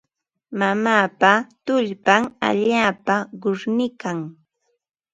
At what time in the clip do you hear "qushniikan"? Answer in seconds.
3.41-4.17